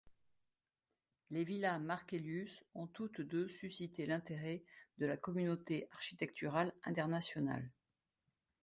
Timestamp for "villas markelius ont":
1.43-2.87